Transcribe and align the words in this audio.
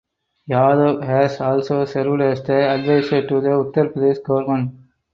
Yadav 0.49 1.03
has 1.05 1.39
also 1.41 1.85
served 1.85 2.21
as 2.23 2.41
the 2.41 2.53
advisor 2.55 3.27
to 3.27 3.39
the 3.39 3.49
Uttar 3.49 3.93
Pradesh 3.93 4.23
government. 4.23 4.71